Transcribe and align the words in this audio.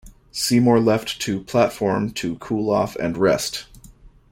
Seymour 0.31 0.79
left 0.79 1.21
to 1.21 1.41
platform 1.43 2.09
to 2.13 2.35
cool 2.37 2.71
off 2.71 2.95
and 2.95 3.15
rest. 3.15 3.67